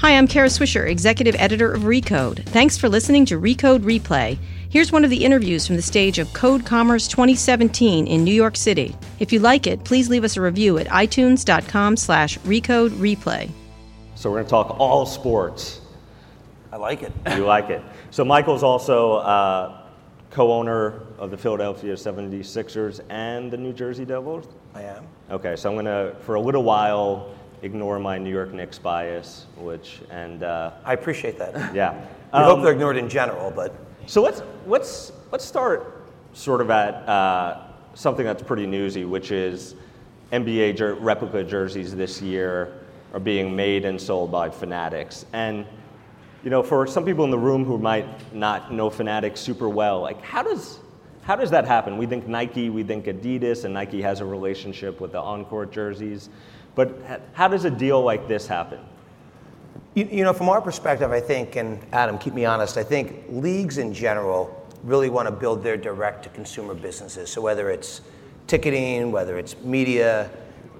[0.00, 2.42] Hi, I'm Kara Swisher, Executive Editor of Recode.
[2.46, 4.38] Thanks for listening to Recode Replay.
[4.70, 8.56] Here's one of the interviews from the stage of Code Commerce 2017 in New York
[8.56, 8.96] City.
[9.18, 13.50] If you like it, please leave us a review at itunes.com slash recode replay.
[14.14, 15.82] So we're going to talk all sports.
[16.72, 17.12] I like it.
[17.36, 17.82] You like it.
[18.10, 19.82] So Michael's also uh,
[20.30, 24.48] co-owner of the Philadelphia 76ers and the New Jersey Devils?
[24.74, 25.06] I am.
[25.30, 29.46] Okay, so I'm going to, for a little while, ignore my New York Knicks bias,
[29.56, 30.42] which, and...
[30.42, 31.74] Uh, I appreciate that.
[31.74, 32.06] Yeah.
[32.32, 33.74] I hope Um, they're ignored in general, but
[34.06, 37.62] So let's let's let's start sort of at uh,
[37.94, 39.74] something that's pretty newsy, which is
[40.32, 42.72] NBA jer- replica jerseys this year
[43.12, 45.66] are being made and sold by Fanatics, and
[46.44, 50.00] you know, for some people in the room who might not know Fanatics super well,
[50.00, 50.78] like how does
[51.22, 51.98] how does that happen?
[51.98, 56.30] We think Nike, we think Adidas, and Nike has a relationship with the on-court jerseys,
[56.80, 58.78] but how does a deal like this happen?
[59.94, 63.24] You, you know, from our perspective, I think, and Adam, keep me honest, I think
[63.28, 67.28] leagues in general really want to build their direct to consumer businesses.
[67.28, 68.00] So whether it's
[68.46, 70.30] ticketing, whether it's media,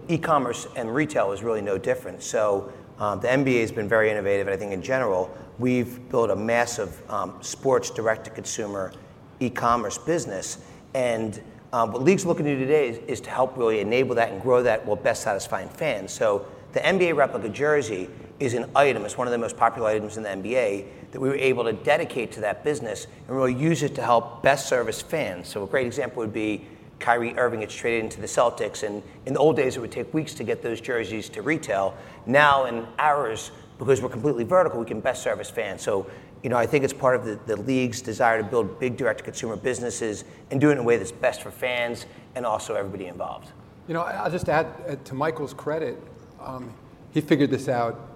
[0.09, 2.23] e commerce, and retail is really no different.
[2.23, 6.31] So um, the NBA has been very innovative, and I think in general, we've built
[6.31, 8.91] a massive um, sports direct to consumer
[9.39, 10.65] e commerce business.
[10.95, 14.33] And um, what leagues looking to do today is, is to help really enable that
[14.33, 16.13] and grow that while best satisfying fans.
[16.13, 20.17] So the NBA replica jersey is an item, it's one of the most popular items
[20.17, 23.83] in the NBA that we were able to dedicate to that business and really use
[23.83, 25.49] it to help best service fans.
[25.49, 26.65] So a great example would be
[27.01, 30.13] Kyrie Irving gets traded into the Celtics, and in the old days it would take
[30.15, 31.95] weeks to get those jerseys to retail.
[32.27, 35.83] Now in hours, because we're completely vertical, we can best service fans.
[35.83, 36.07] So,
[36.43, 39.57] you know, I think it's part of the, the league's desire to build big direct-to-consumer
[39.57, 43.51] businesses and do it in a way that's best for fans and also everybody involved.
[43.89, 46.01] You know, I'll just add uh, to Michael's credit,
[46.41, 46.73] um,
[47.13, 48.09] he figured this out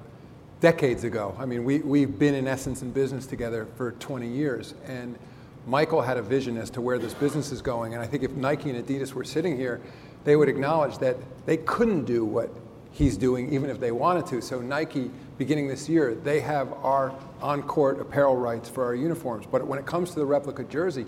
[0.61, 1.36] decades ago.
[1.39, 4.75] I mean, we, we've been in essence in business together for 20 years.
[4.86, 5.19] And
[5.67, 7.92] Michael had a vision as to where this business is going.
[7.95, 9.80] And I think if Nike and Adidas were sitting here,
[10.24, 12.51] they would acknowledge that they couldn't do what
[12.92, 14.40] he's doing even if they wanted to.
[14.40, 17.13] So Nike, beginning this year, they have our
[17.44, 19.46] on-court apparel rights for our uniforms.
[19.48, 21.05] But when it comes to the replica jersey,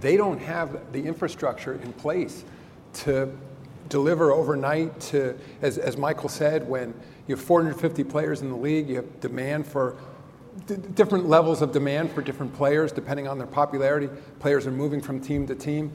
[0.00, 2.44] they don't have the infrastructure in place
[3.04, 3.32] to
[3.88, 6.92] deliver overnight to, as, as Michael said, when
[7.28, 9.96] you have 450 players in the league, you have demand for
[10.66, 14.08] d- different levels of demand for different players depending on their popularity.
[14.40, 15.92] Players are moving from team to team.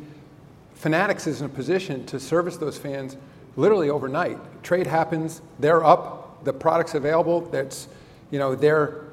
[0.73, 3.17] Fanatics is in a position to service those fans
[3.57, 4.37] literally overnight.
[4.63, 7.41] Trade happens, they're up, the product's available.
[7.41, 7.89] That's,
[8.31, 9.10] you know, they're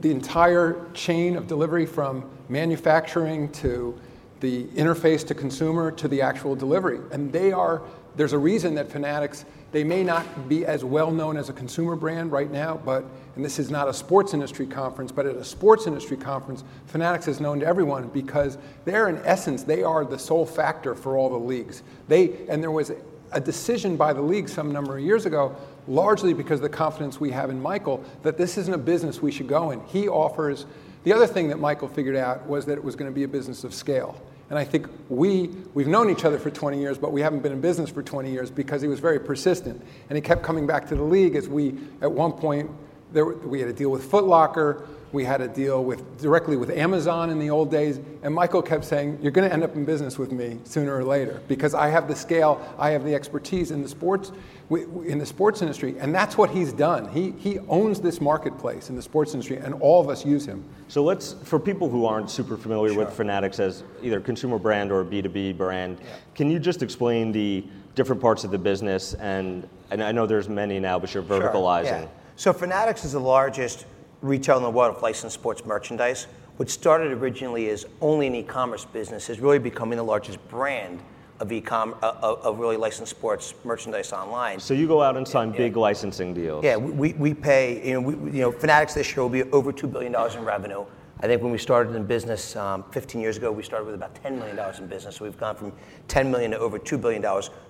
[0.00, 3.98] the entire chain of delivery from manufacturing to
[4.40, 7.00] the interface to consumer to the actual delivery.
[7.10, 7.82] And they are,
[8.16, 11.96] there's a reason that Fanatics, they may not be as well known as a consumer
[11.96, 13.04] brand right now, but,
[13.34, 17.28] and this is not a sports industry conference, but at a sports industry conference, Fanatics
[17.28, 21.30] is known to everyone because they're in essence, they are the sole factor for all
[21.30, 21.82] the leagues.
[22.08, 22.92] They, and there was
[23.36, 25.54] a decision by the league some number of years ago,
[25.86, 29.30] largely because of the confidence we have in Michael, that this isn't a business we
[29.30, 29.80] should go in.
[29.84, 30.64] He offers,
[31.04, 33.28] the other thing that Michael figured out was that it was going to be a
[33.28, 34.18] business of scale.
[34.48, 37.52] And I think we, we've known each other for 20 years, but we haven't been
[37.52, 39.84] in business for 20 years because he was very persistent.
[40.08, 42.70] And he kept coming back to the league as we, at one point,
[43.12, 46.70] there, we had a deal with Foot Locker, we had a deal with, directly with
[46.70, 49.84] Amazon in the old days, and Michael kept saying, You're going to end up in
[49.84, 53.70] business with me sooner or later because I have the scale, I have the expertise
[53.70, 54.32] in the sports,
[54.70, 57.08] in the sports industry, and that's what he's done.
[57.08, 60.64] He, he owns this marketplace in the sports industry, and all of us use him.
[60.88, 65.04] So let's, for people who aren't super familiar with Fanatics as either consumer brand or
[65.04, 65.98] B2B brand,
[66.34, 69.14] can you just explain the different parts of the business?
[69.14, 72.02] And, and I know there's many now, but you're Sure, verticalizing.
[72.02, 72.08] yeah.
[72.36, 73.86] So Fanatics is the largest
[74.22, 76.26] retailer in the world of licensed sports merchandise.
[76.56, 81.00] What started originally as only an e-commerce business is really becoming the largest brand
[81.40, 84.58] of e-com uh, of, of really licensed sports merchandise online.
[84.58, 86.64] So you go out and sign big licensing deals.
[86.64, 89.72] Yeah, we, we pay, you know, we, you know, Fanatics this year will be over
[89.72, 90.86] $2 billion in revenue.
[91.20, 94.22] I think when we started in business um, 15 years ago, we started with about
[94.22, 95.16] $10 million in business.
[95.16, 95.72] So we've gone from
[96.08, 97.22] 10 million to over $2 billion,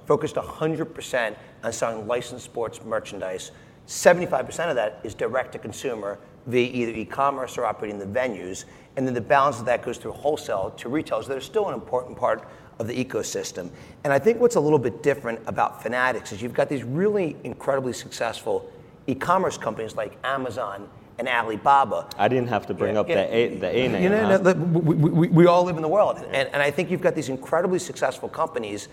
[0.04, 3.52] focused 100% on selling licensed sports merchandise.
[3.86, 8.64] 75% of that is direct to consumer via either e-commerce or operating the venues.
[8.96, 11.74] And then the balance of that goes through wholesale to retailers that are still an
[11.74, 12.48] important part
[12.78, 13.70] of the ecosystem.
[14.04, 17.36] And I think what's a little bit different about Fanatics is you've got these really
[17.44, 18.70] incredibly successful
[19.06, 20.88] e-commerce companies like Amazon
[21.18, 22.08] and Alibaba.
[22.18, 23.14] I didn't have to bring Yeah, up yeah.
[23.14, 24.02] the A, the A name.
[24.02, 24.54] You know, huh?
[24.54, 26.18] we, we, we all live in the world.
[26.18, 28.88] And, and I think you've got these incredibly successful companies.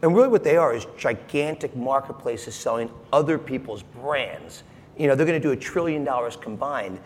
[0.00, 4.62] And really, what they are is gigantic marketplaces selling other people's brands.
[4.98, 6.98] You know, they're going to do a trillion dollars combined.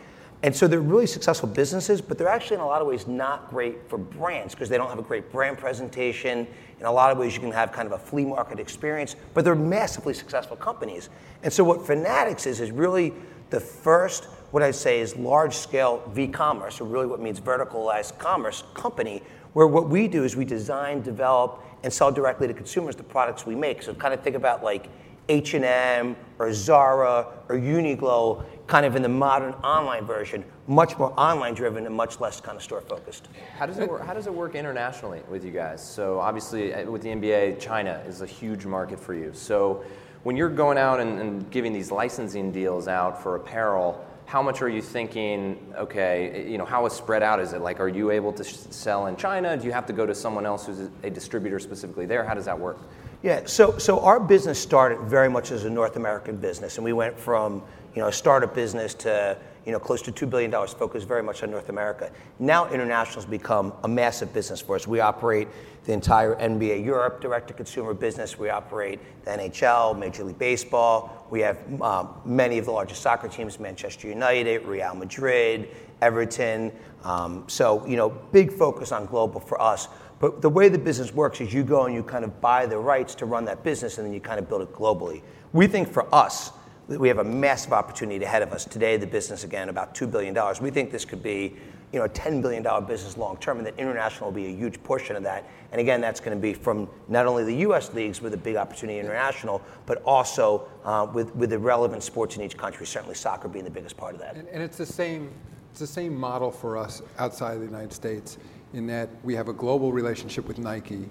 [0.44, 3.48] And so they're really successful businesses, but they're actually in a lot of ways not
[3.48, 6.48] great for brands because they don't have a great brand presentation.
[6.80, 9.44] In a lot of ways, you can have kind of a flea market experience, but
[9.44, 11.10] they're massively successful companies.
[11.44, 13.12] And so what Fanatics is, is really
[13.50, 18.18] the first, what I'd say is large scale v commerce, or really what means verticalized
[18.18, 19.22] commerce company,
[19.52, 23.46] where what we do is we design, develop, and sell directly to consumers the products
[23.46, 23.80] we make.
[23.82, 24.88] So kind of think about like
[25.28, 31.54] H&M or Zara or Uniqlo kind of in the modern online version, much more online
[31.54, 33.28] driven and much less kind of store focused.
[33.58, 35.86] How does it work, how does it work internationally with you guys?
[35.86, 39.32] So obviously uh, with the NBA, China is a huge market for you.
[39.34, 39.84] So
[40.22, 44.62] when you're going out and, and giving these licensing deals out for apparel, how much
[44.62, 48.10] are you thinking okay you know how is spread out is it like are you
[48.10, 50.88] able to sh- sell in china do you have to go to someone else who's
[51.02, 52.78] a distributor specifically there how does that work
[53.22, 56.92] yeah, so, so our business started very much as a North American business, and we
[56.92, 57.62] went from
[57.94, 61.42] you know, a startup business to you know, close to $2 billion focused very much
[61.42, 62.10] on North America.
[62.38, 64.88] Now international has become a massive business for us.
[64.88, 65.48] We operate
[65.84, 68.38] the entire NBA Europe direct-to-consumer business.
[68.38, 71.26] We operate the NHL, Major League Baseball.
[71.30, 75.68] We have um, many of the largest soccer teams, Manchester United, Real Madrid,
[76.00, 76.72] Everton.
[77.04, 79.88] Um, so, you know, big focus on global for us.
[80.22, 82.78] But the way the business works is you go and you kind of buy the
[82.78, 85.20] rights to run that business and then you kind of build it globally.
[85.52, 86.52] We think for us
[86.88, 88.64] that we have a massive opportunity ahead of us.
[88.64, 90.32] Today, the business, again, about $2 billion.
[90.60, 91.56] We think this could be
[91.92, 94.80] you know, a $10 billion business long term, and that international will be a huge
[94.84, 95.50] portion of that.
[95.72, 97.92] And again, that's going to be from not only the U.S.
[97.92, 102.42] leagues with a big opportunity international, but also uh, with, with the relevant sports in
[102.42, 104.36] each country, certainly soccer being the biggest part of that.
[104.36, 105.32] And, and it's, the same,
[105.72, 108.38] it's the same model for us outside of the United States
[108.72, 111.08] in that we have a global relationship with Nike.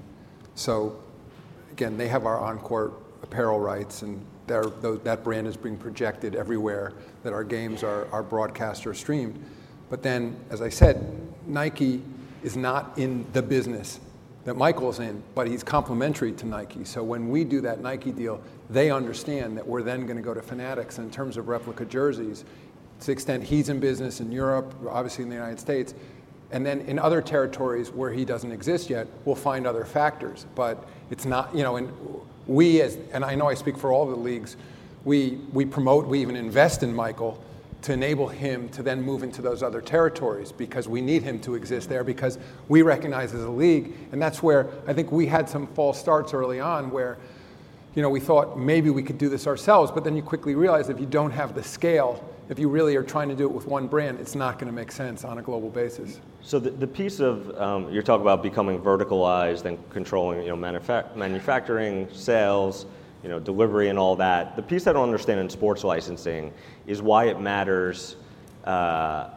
[0.56, 1.00] So,
[1.72, 2.94] again, they have our on-court
[3.24, 6.94] apparel rights, and that brand is being projected everywhere
[7.24, 9.42] that our games are, are broadcast or streamed.
[9.90, 11.06] But then, as I said,
[11.46, 12.02] Nike
[12.44, 14.00] is not in the business
[14.46, 16.84] that Michael's in, but he's complementary to Nike.
[16.84, 20.34] So when we do that Nike deal, they understand that we're then going to go
[20.34, 22.44] to Fanatics in terms of replica jerseys.
[23.02, 25.94] To the extent he's in business in Europe, obviously in the United States,
[26.52, 30.46] and then in other territories where he doesn't exist yet, we'll find other factors.
[30.56, 31.92] But it's not, you know, and
[32.48, 34.58] we as, and I know I speak for all the leagues,
[35.04, 37.42] we, we promote, we even invest in Michael
[37.84, 41.56] to enable him to then move into those other territories because we need him to
[41.56, 42.38] exist there because
[42.68, 46.34] we recognize as a league, and that's where I think we had some false starts
[46.34, 47.18] early on where,
[47.96, 50.90] you know, we thought maybe we could do this ourselves, but then you quickly realize
[50.90, 53.66] if you don't have the scale if you really are trying to do it with
[53.66, 56.20] one brand, it's not going to make sense on a global basis.
[56.42, 60.56] So the, the piece of um, you're talking about becoming verticalized and controlling, you know,
[60.56, 62.86] manufa- manufacturing, sales,
[63.24, 64.56] you know, delivery, and all that.
[64.56, 66.52] The piece I don't understand in sports licensing
[66.88, 68.16] is why it matters.
[68.66, 69.30] Uh,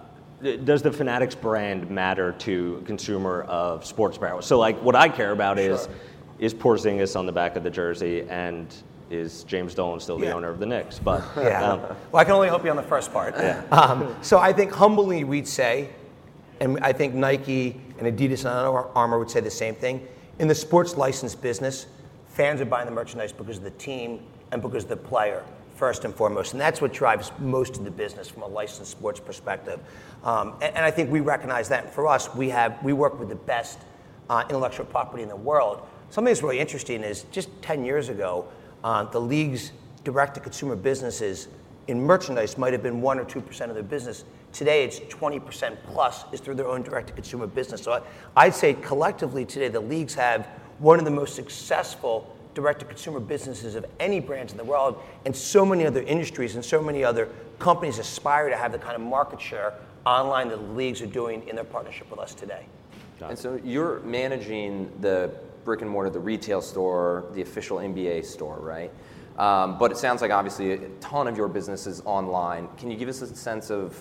[0.64, 4.42] does the Fanatics brand matter to a consumer of sports apparel?
[4.42, 5.72] So, like, what I care about sure.
[5.72, 5.88] is
[6.38, 8.74] is Porzingis on the back of the jersey and
[9.10, 10.34] is James Dolan still the yeah.
[10.34, 10.98] owner of the Knicks?
[10.98, 13.34] But yeah, um, well, I can only help you on the first part.
[13.36, 13.62] Yeah.
[13.72, 15.90] Um, so I think humbly we'd say,
[16.60, 20.06] and I think Nike and Adidas and Under Armour would say the same thing.
[20.38, 21.86] In the sports license business,
[22.28, 24.20] fans are buying the merchandise because of the team
[24.52, 25.44] and because of the player
[25.76, 29.20] first and foremost, and that's what drives most of the business from a licensed sports
[29.20, 29.80] perspective.
[30.22, 31.84] Um, and, and, I think we recognize that.
[31.84, 33.78] And for us, we have we work with the best
[34.30, 35.86] uh, intellectual property in the world.
[36.10, 38.46] Something that's really interesting is just 10 years ago,
[38.84, 39.72] uh, the league's
[40.04, 41.48] direct to consumer businesses
[41.88, 44.24] in merchandise might have been 1 or 2% of their business.
[44.52, 47.82] Today, it's 20% plus is through their own direct to consumer business.
[47.82, 48.00] So I,
[48.36, 50.46] I'd say collectively today, the leagues have
[50.78, 55.02] one of the most successful direct to consumer businesses of any brands in the world,
[55.24, 58.94] and so many other industries and so many other companies aspire to have the kind
[58.94, 59.74] of market share
[60.06, 62.66] online that the leagues are doing in their partnership with us today.
[63.20, 65.30] And so you're managing the
[65.64, 68.92] brick and mortar, the retail store, the official NBA store, right?
[69.38, 72.68] Um, but it sounds like obviously a ton of your business is online.
[72.76, 74.00] Can you give us a sense of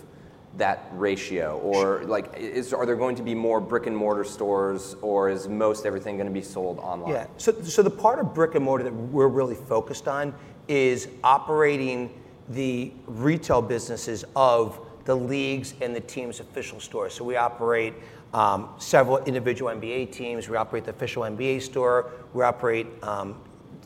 [0.58, 4.96] that ratio, or like, is are there going to be more brick and mortar stores,
[5.01, 7.12] or is most everything going to be sold online?
[7.12, 7.27] Yeah.
[7.38, 10.36] So, so the part of brick and mortar that we're really focused on
[10.67, 17.13] is operating the retail businesses of the leagues and the team's official stores.
[17.13, 17.93] So we operate
[18.34, 20.50] um, several individual NBA teams.
[20.50, 22.12] We operate the official NBA store.
[22.34, 23.36] We operate um,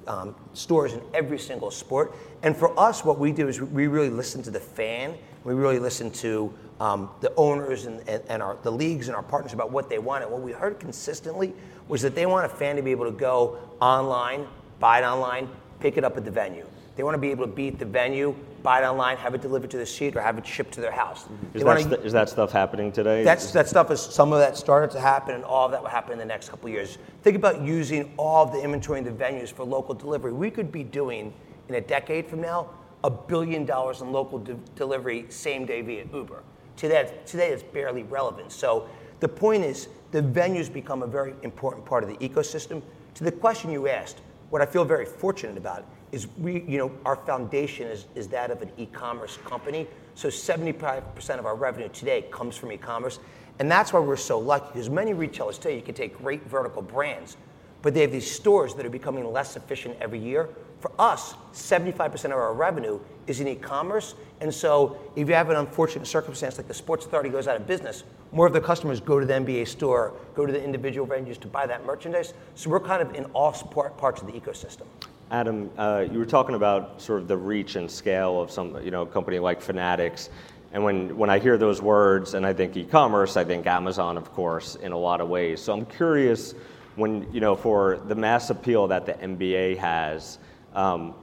[0.08, 2.16] um, stores in every single sport.
[2.44, 5.16] And for us, what we do is we really listen to the fan.
[5.44, 9.24] We really listen to um, the owners and, and, and our, the leagues and our
[9.24, 10.24] partners about what they want.
[10.24, 11.54] And what we heard consistently
[11.88, 14.48] was that they want a fan to be able to go online,
[14.80, 15.50] buy it online,
[15.80, 16.66] pick it up at the venue.
[16.96, 18.36] They want to be able to be at the venue,
[18.68, 20.92] buy it online, have it delivered to the seat, or have it shipped to their
[20.92, 21.26] house.
[21.54, 23.24] Is that, st- is that stuff happening today?
[23.24, 25.90] that's, that stuff is, some of that started to happen, and all of that will
[25.90, 26.98] happen in the next couple of years.
[27.22, 30.34] Think about using all of the inventory in the venues for local delivery.
[30.34, 31.34] We could be doing,
[31.70, 32.70] in a decade from now,
[33.06, 36.44] a billion dollars in local de- delivery same day via Uber.
[36.76, 38.52] Today, today it's barely relevant.
[38.52, 38.90] So
[39.22, 42.82] the point is, the venues become a very important part of the ecosystem.
[43.14, 44.20] To the question you asked,
[44.50, 48.52] what I feel very fortunate about is we, you know, our foundation is, is that
[48.52, 49.88] of an e-commerce company.
[50.16, 53.20] So 75% of our revenue today comes from e-commerce.
[53.60, 56.82] And that's why we're so lucky, because many retailers today, you can take great vertical
[56.82, 57.38] brands,
[57.82, 60.50] but they have these stores that are becoming less efficient every year.
[60.80, 64.14] For us, 75% of our revenue is in e-commerce.
[64.42, 67.66] And so if you have an unfortunate circumstance like the Sports Authority goes out of
[67.66, 71.40] business, more of the customers go to the NBA store, go to the individual venues
[71.40, 72.34] to buy that merchandise.
[72.56, 74.86] So we're kind of in all parts of the ecosystem.
[75.30, 78.92] Adam, uh, you were talking about sort of the reach and scale of some, you
[78.92, 80.30] know, a company like Fanatics.
[80.72, 84.32] And when, when I hear those words and I think e-commerce, I think Amazon, of
[84.34, 85.62] course, in a lot of ways.
[85.62, 86.54] So I'm curious
[86.96, 90.40] when, you know, for the mass appeal that the NBA has,
[90.74, 91.14] um,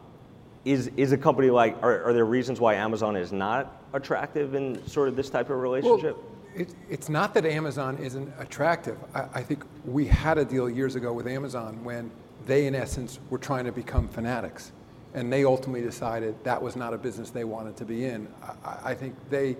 [0.64, 4.86] is, is a company like, are, are there reasons why Amazon is not attractive in
[4.86, 6.16] sort of this type of relationship?
[6.16, 8.98] Well, it, it's not that Amazon isn't attractive.
[9.14, 12.10] I, I think we had a deal years ago with Amazon when
[12.46, 14.72] they, in essence, were trying to become fanatics.
[15.14, 18.26] And they ultimately decided that was not a business they wanted to be in.
[18.64, 19.56] I, I think they,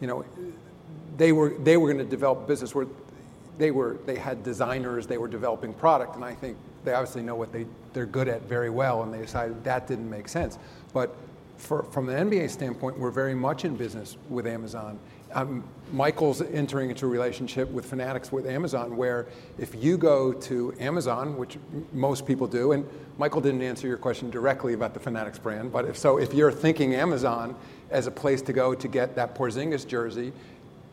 [0.00, 0.24] you know,
[1.16, 2.86] they were, they were going to develop business where
[3.58, 7.34] they, were, they had designers, they were developing product, and I think they obviously know
[7.34, 10.58] what they, they're good at very well, and they decided that didn't make sense.
[10.92, 11.14] But
[11.56, 14.98] for, from the NBA standpoint, we're very much in business with Amazon.
[15.36, 15.62] Um,
[15.92, 19.26] Michael's entering into a relationship with Fanatics with Amazon, where
[19.58, 22.88] if you go to Amazon, which m- most people do, and
[23.18, 26.50] Michael didn't answer your question directly about the Fanatics brand, but if so, if you're
[26.50, 27.54] thinking Amazon
[27.90, 30.32] as a place to go to get that Porzingis jersey,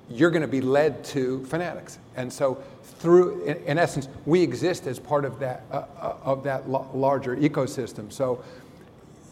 [0.10, 1.98] you're going to be led to Fanatics.
[2.18, 2.62] And so,
[3.00, 6.90] through, in, in essence, we exist as part of that uh, uh, of that lo-
[6.94, 8.12] larger ecosystem.
[8.12, 8.44] So,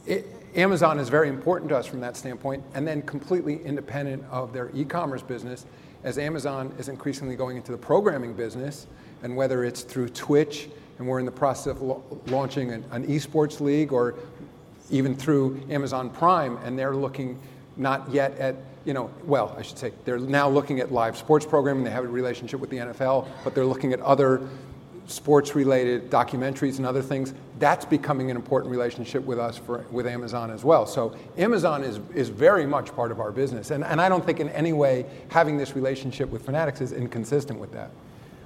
[0.07, 4.51] it, Amazon is very important to us from that standpoint, and then completely independent of
[4.51, 5.65] their e-commerce business,
[6.03, 8.87] as Amazon is increasingly going into the programming business,
[9.23, 10.67] and whether it's through Twitch,
[10.97, 14.15] and we're in the process of lo- launching an, an esports league, or
[14.89, 17.39] even through Amazon Prime, and they're looking
[17.77, 21.45] not yet at you know, well, I should say, they're now looking at live sports
[21.45, 21.83] programming.
[21.83, 24.41] They have a relationship with the NFL, but they're looking at other
[25.07, 27.33] sports related documentaries and other things.
[27.59, 30.85] That's becoming an important relationship with us for, with Amazon as well.
[30.85, 33.71] So Amazon is, is very much part of our business.
[33.71, 37.59] And, and I don't think in any way having this relationship with Fanatics is inconsistent
[37.59, 37.91] with that.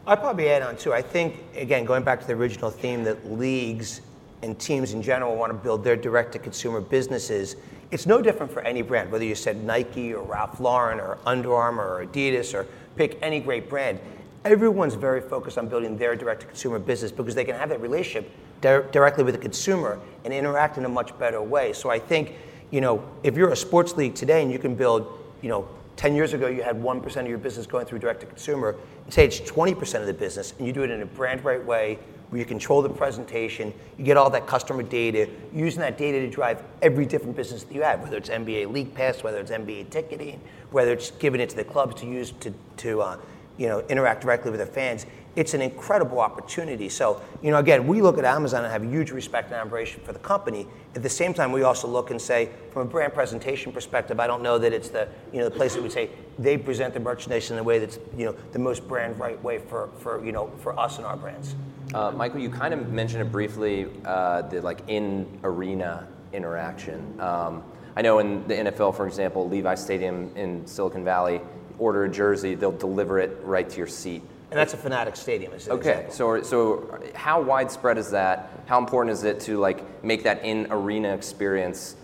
[0.07, 0.93] I'd probably add on too.
[0.93, 4.01] I think, again, going back to the original theme that leagues
[4.43, 7.55] and teams in general want to build their direct to consumer businesses,
[7.91, 11.53] it's no different for any brand, whether you said Nike or Ralph Lauren or Under
[11.55, 13.99] Armour or Adidas or pick any great brand.
[14.45, 17.81] Everyone's very focused on building their direct to consumer business because they can have that
[17.81, 18.29] relationship
[18.61, 21.73] di- directly with the consumer and interact in a much better way.
[21.73, 22.35] So I think,
[22.69, 25.11] you know, if you're a sports league today and you can build,
[25.41, 28.27] you know, 10 years ago you had 1% of your business going through direct to
[28.27, 28.75] consumer,
[29.09, 31.97] say it's 20% of the business and you do it in a brand right way
[32.29, 36.29] where you control the presentation, you get all that customer data, using that data to
[36.29, 39.89] drive every different business that you have, whether it's NBA League Pass, whether it's NBA
[39.89, 43.17] ticketing, whether it's giving it to the clubs to use to, to uh,
[43.57, 45.05] you know, interact directly with their fans.
[45.35, 46.87] It's an incredible opportunity.
[46.87, 50.13] So, you know, again, we look at Amazon and have huge respect and admiration for
[50.13, 50.65] the company.
[50.95, 54.27] At the same time, we also look and say, from a brand presentation perspective, I
[54.27, 56.09] don't know that it's the, you know, the place that we say
[56.39, 59.57] they present the merchandise in a way that's, you know, the most brand right way
[59.57, 61.55] for, for you know, for us and our brands.
[61.93, 67.19] Uh, Michael, you kind of mentioned it briefly, uh, the like in arena interaction.
[67.19, 67.63] Um,
[67.95, 71.39] I know in the NFL, for example, Levi Stadium in Silicon Valley,
[71.79, 74.21] order a jersey, they'll deliver it right to your seat.
[74.51, 75.51] And that's a Fanatic Stadium.
[75.53, 76.13] An Okay, example.
[76.13, 78.49] so so how widespread is that?
[78.67, 81.95] How important is it to like make that in arena experience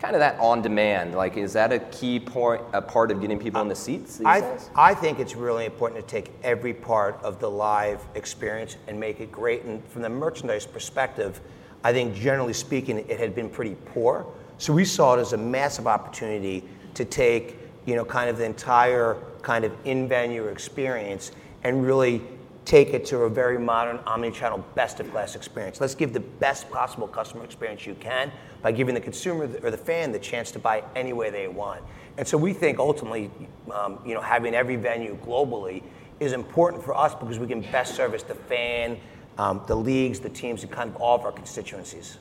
[0.00, 1.14] kind of that on demand?
[1.14, 4.26] Like, is that a key point, a part of getting people in the seats these
[4.26, 4.70] I, days?
[4.74, 9.20] I think it's really important to take every part of the live experience and make
[9.20, 9.64] it great.
[9.64, 11.40] And from the merchandise perspective,
[11.84, 14.26] I think generally speaking, it had been pretty poor.
[14.58, 17.56] So we saw it as a massive opportunity to take,
[17.86, 21.32] you know, kind of the entire kind of in-venue experience
[21.62, 22.22] and really
[22.64, 25.80] take it to a very modern omni-channel best of class experience.
[25.80, 28.30] Let's give the best possible customer experience you can
[28.62, 31.82] by giving the consumer or the fan the chance to buy any way they want.
[32.18, 33.30] And so we think ultimately,
[33.72, 35.82] um, you know, having every venue globally
[36.20, 38.98] is important for us because we can best service the fan,
[39.38, 42.18] um, the leagues, the teams, and kind of all of our constituencies.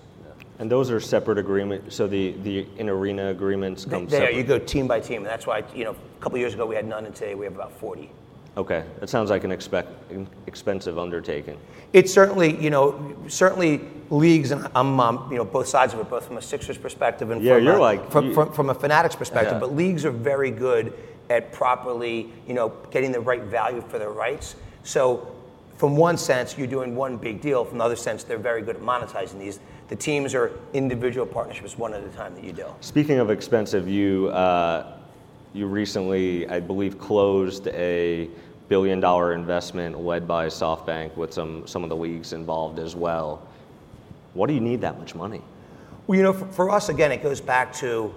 [0.59, 1.95] And those are separate agreements.
[1.95, 4.35] So the, the in arena agreements come There, separate.
[4.37, 6.75] you go team by team, and that's why you know a couple years ago we
[6.75, 8.11] had none, and today we have about 40.
[8.57, 9.87] Okay, that sounds like an expect,
[10.47, 11.57] expensive undertaking.
[11.93, 16.09] It's certainly, you know, certainly leagues, and I'm, um, you know, both sides of it,
[16.09, 18.69] both from a Sixers perspective and Yeah, from, you're a, like- from, you- from, from
[18.69, 19.53] a Fanatics perspective.
[19.53, 19.59] Yeah.
[19.59, 20.93] But leagues are very good
[21.29, 24.55] at properly, you know, getting the right value for their rights.
[24.83, 25.27] So,
[25.79, 27.63] from one sense, you're doing one big deal.
[27.63, 29.61] From the other sense, they're very good at monetizing these.
[29.87, 32.65] The teams are individual partnerships, one at a time that you do.
[32.81, 34.97] Speaking of expensive, you, uh,
[35.53, 38.29] you recently, I believe, closed a
[38.67, 43.47] billion dollar investment led by SoftBank with some, some of the leagues involved as well.
[44.33, 45.41] What do you need that much money?
[46.07, 48.13] Well, you know, for, for us, again, it goes back to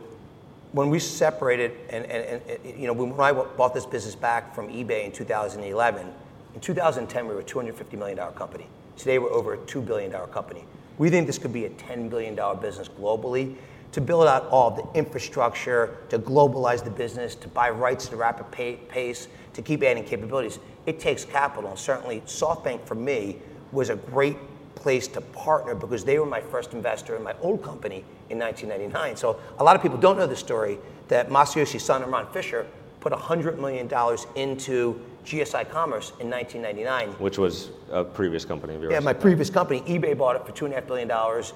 [0.73, 4.67] when we separated, and, and, and you know, when I bought this business back from
[4.67, 6.13] eBay in 2011,
[6.55, 8.67] in 2010, we were a $250 million company.
[8.97, 10.65] Today, we're over a $2 billion company.
[10.99, 13.57] We think this could be a $10 billion business globally.
[13.93, 18.17] To build out all the infrastructure, to globalize the business, to buy rights at a
[18.17, 21.71] rapid pa- pace, to keep adding capabilities, it takes capital.
[21.71, 23.39] And certainly, SoftBank for me
[23.71, 24.37] was a great
[24.75, 29.17] place to partner because they were my first investor in my old company in 1999.
[29.17, 30.79] So a lot of people don't know the story
[31.09, 32.67] that Masayoshi Son and Ron Fisher
[33.01, 33.91] put $100 million
[34.35, 37.11] into GSI Commerce in 1999.
[37.21, 38.93] Which was a previous company of yours.
[38.93, 41.11] Yeah, my previous company, eBay bought it for $2.5 billion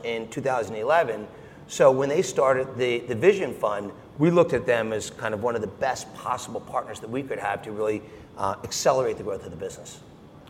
[0.04, 1.26] in 2011.
[1.68, 5.42] So when they started the, the Vision Fund, we looked at them as kind of
[5.42, 8.02] one of the best possible partners that we could have to really
[8.38, 10.00] uh, accelerate the growth of the business.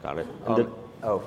[0.03, 0.27] Got it.
[0.47, 0.71] And did-
[1.03, 1.23] Oh,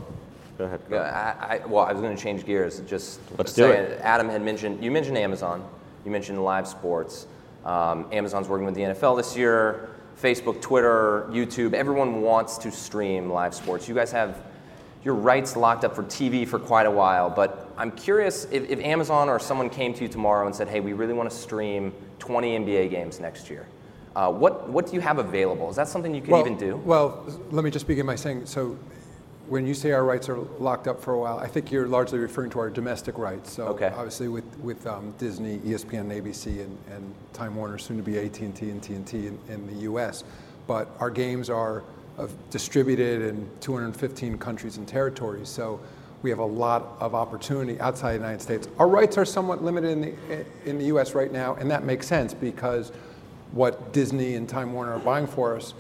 [0.57, 0.81] go ahead.
[0.89, 2.79] Yeah, I, I, well, I was going to change gears.
[2.81, 3.99] Just Let's do it.
[4.01, 5.63] Adam had mentioned you mentioned Amazon.
[6.05, 7.27] You mentioned live sports.
[7.65, 9.89] Um, Amazon's working with the NFL this year.
[10.21, 11.73] Facebook, Twitter, YouTube.
[11.73, 13.87] Everyone wants to stream live sports.
[13.87, 14.41] You guys have
[15.03, 17.29] your rights locked up for TV for quite a while.
[17.29, 20.81] But I'm curious if, if Amazon or someone came to you tomorrow and said, "Hey,
[20.81, 23.65] we really want to stream 20 NBA games next year."
[24.15, 25.69] Uh, what what do you have available?
[25.69, 26.75] Is that something you could well, even do?
[26.77, 28.77] Well, let me just begin by saying so.
[29.49, 32.19] When you say our rights are locked up for a while, I think you're largely
[32.19, 33.51] referring to our domestic rights.
[33.51, 33.87] So Okay.
[33.87, 38.19] obviously with, with um, Disney, ESPN, and ABC, and, and Time Warner, soon to be
[38.19, 40.23] AT&T and TNT in, in the U.S.
[40.67, 41.83] But our games are
[42.19, 45.49] of distributed in 215 countries and territories.
[45.49, 45.79] So
[46.21, 48.67] we have a lot of opportunity outside the United States.
[48.77, 51.15] Our rights are somewhat limited in the, in the U.S.
[51.15, 52.91] right now, and that makes sense because
[53.51, 55.73] what Disney and Time Warner are buying for us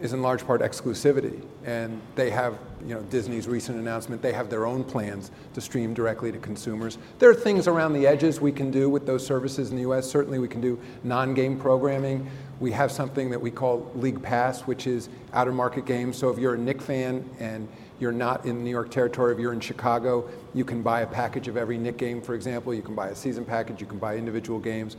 [0.00, 1.40] is in large part exclusivity.
[1.66, 5.94] And they have, you know, Disney's recent announcement, they have their own plans to stream
[5.94, 6.96] directly to consumers.
[7.18, 10.08] There are things around the edges we can do with those services in the US.
[10.08, 12.30] Certainly we can do non-game programming.
[12.60, 16.16] We have something that we call League Pass, which is out of market games.
[16.16, 19.52] So if you're a Knick fan and you're not in New York territory, if you're
[19.52, 22.72] in Chicago, you can buy a package of every Knick game, for example.
[22.72, 24.96] You can buy a season package, you can buy individual games.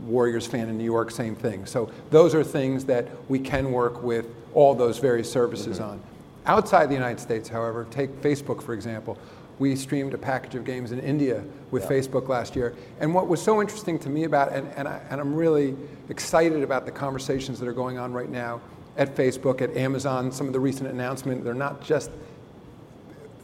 [0.00, 1.66] Warriors fan in New York, same thing.
[1.66, 5.90] So those are things that we can work with all those various services mm-hmm.
[5.90, 6.02] on.
[6.46, 9.18] Outside the United States, however, take Facebook for example.
[9.58, 12.76] We streamed a package of games in India with Facebook last year.
[13.00, 15.76] And what was so interesting to me about and, and, I, and I'm really
[16.08, 18.60] excited about the conversations that are going on right now
[18.96, 22.10] at Facebook, at Amazon, some of the recent announcement, they're not just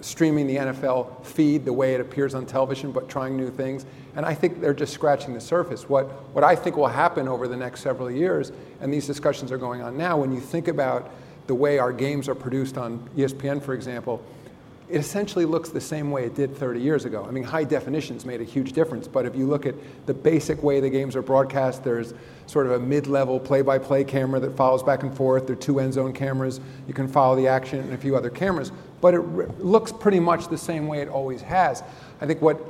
[0.00, 3.86] streaming the NFL feed the way it appears on television, but trying new things.
[4.16, 5.88] And I think they're just scratching the surface.
[5.88, 9.58] What, what I think will happen over the next several years, and these discussions are
[9.58, 11.10] going on now, when you think about
[11.46, 14.24] the way our games are produced on ESPN, for example,
[14.88, 17.24] it essentially looks the same way it did 30 years ago.
[17.26, 19.74] I mean, high definition's made a huge difference, but if you look at
[20.06, 22.12] the basic way the games are broadcast, there's
[22.46, 25.46] sort of a mid-level play-by-play camera that follows back and forth.
[25.46, 26.60] There are two end zone cameras.
[26.86, 30.20] You can follow the action and a few other cameras, but it re- looks pretty
[30.20, 31.82] much the same way it always has.
[32.20, 32.60] I think what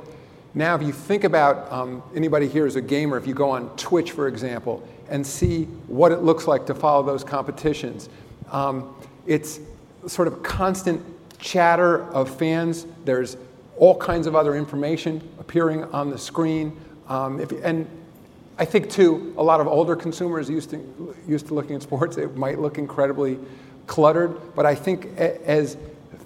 [0.55, 4.11] now, if you think about um, anybody as a gamer, if you go on Twitch,
[4.11, 8.07] for example, and see what it looks like to follow those competitions,
[8.51, 8.95] um,
[9.27, 9.59] it's
[10.07, 11.03] sort of constant
[11.39, 12.87] chatter of fans.
[13.03, 13.35] There's
[13.75, 16.79] all kinds of other information appearing on the screen.
[17.09, 17.85] Um, if, and
[18.57, 22.15] I think, too, a lot of older consumers used to, used to looking at sports,
[22.15, 23.37] it might look incredibly
[23.87, 25.75] cluttered, but I think as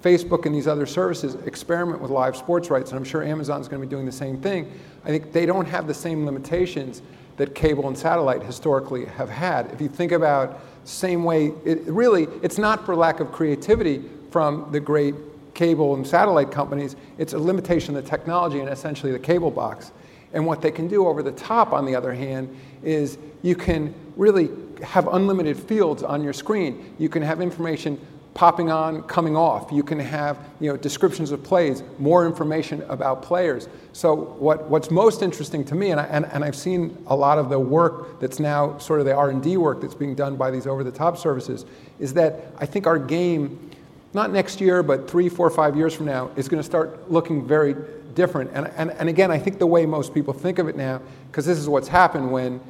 [0.02, 3.80] Facebook and these other services experiment with live sports rights, and I'm sure Amazon's going
[3.82, 4.70] to be doing the same thing.
[5.04, 7.02] I think they don't have the same limitations
[7.36, 9.70] that cable and satellite historically have had.
[9.72, 14.70] If you think about same way, it really it's not for lack of creativity from
[14.72, 15.14] the great
[15.54, 16.96] cable and satellite companies.
[17.18, 19.92] It's a limitation of the technology and essentially the cable box.
[20.32, 23.94] And what they can do over the top, on the other hand, is you can
[24.16, 24.48] really
[24.82, 26.94] have unlimited fields on your screen.
[26.98, 28.00] You can have information
[28.34, 29.72] popping on, coming off.
[29.72, 33.68] You can have you know, descriptions of plays, more information about players.
[33.92, 37.38] So what, what's most interesting to me, and, I, and, and I've seen a lot
[37.38, 40.66] of the work that's now sort of the R&D work that's being done by these
[40.66, 41.66] over-the-top services,
[41.98, 43.70] is that I think our game,
[44.14, 47.46] not next year, but three, four, five years from now, is going to start looking
[47.46, 47.74] very
[48.14, 48.50] different.
[48.54, 51.46] And, and, and again, I think the way most people think of it now, because
[51.46, 52.60] this is what's happened when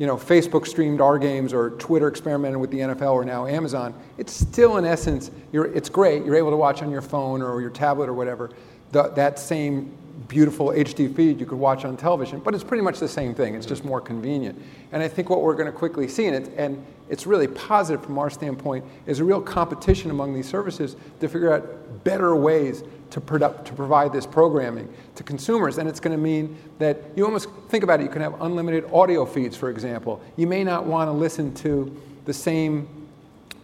[0.00, 3.92] you know, Facebook streamed our games or Twitter experimented with the NFL or now Amazon,
[4.16, 6.24] it's still in essence, it's great.
[6.24, 8.50] You're able to watch on your phone or your tablet or whatever
[8.92, 9.92] the, that same
[10.26, 13.54] beautiful HD feed you could watch on television, but it's pretty much the same thing.
[13.54, 14.60] It's just more convenient.
[14.92, 18.02] And I think what we're going to quickly see, and, it, and it's really positive
[18.02, 22.84] from our standpoint, is a real competition among these services to figure out better ways
[23.10, 25.78] to, product, to provide this programming to consumers.
[25.78, 28.84] And it's going to mean that you almost think about it, you can have unlimited
[28.92, 30.20] audio feeds, for example.
[30.36, 31.94] You may not want to listen to
[32.24, 32.88] the same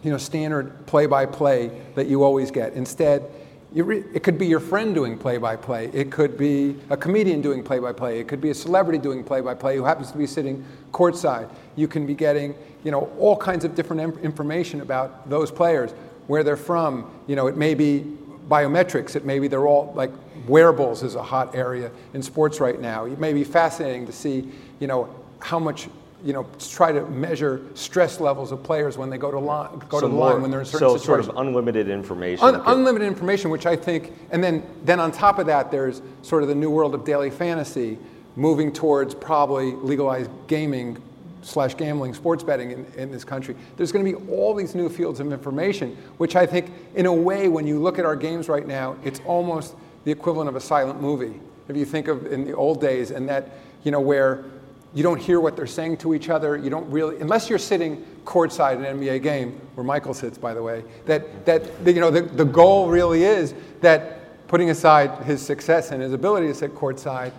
[0.03, 2.73] you know, standard play-by-play that you always get.
[2.73, 3.29] Instead,
[3.73, 5.89] re- it could be your friend doing play-by-play.
[5.93, 8.19] It could be a comedian doing play-by-play.
[8.19, 11.49] It could be a celebrity doing play-by-play who happens to be sitting courtside.
[11.75, 15.91] You can be getting, you know, all kinds of different information about those players,
[16.27, 17.09] where they're from.
[17.27, 18.05] You know, it may be
[18.49, 19.15] biometrics.
[19.15, 20.11] It may be they're all like
[20.47, 23.05] wearables is a hot area in sports right now.
[23.05, 25.89] It may be fascinating to see, you know, how much
[26.23, 29.99] you know, try to measure stress levels of players when they go to line, go
[29.99, 31.27] so to the more, line when they're in certain so situations.
[31.27, 32.43] sort of unlimited information.
[32.43, 36.41] Un- unlimited information, which I think, and then then on top of that, there's sort
[36.41, 37.99] of the new world of daily fantasy,
[38.35, 40.97] moving towards probably legalized gaming
[41.41, 43.55] slash gambling, sports betting in, in this country.
[43.75, 47.13] There's going to be all these new fields of information, which I think, in a
[47.13, 50.61] way, when you look at our games right now, it's almost the equivalent of a
[50.61, 51.39] silent movie.
[51.67, 53.49] If you think of in the old days, and that,
[53.83, 54.45] you know, where
[54.93, 58.05] you don't hear what they're saying to each other, you don't really, unless you're sitting
[58.25, 61.99] courtside in an NBA game, where Michael sits, by the way, that, that the, you
[61.99, 66.53] know, the, the goal really is that putting aside his success and his ability to
[66.53, 67.31] sit courtside,